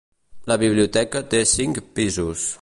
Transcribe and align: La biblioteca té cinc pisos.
La 0.51 0.55
biblioteca 0.63 1.23
té 1.35 1.43
cinc 1.53 1.79
pisos. 2.01 2.49